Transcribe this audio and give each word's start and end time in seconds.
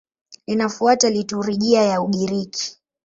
Linafuata 0.47 1.09
liturujia 1.09 1.81
ya 1.83 2.01
Ugiriki. 2.01 2.77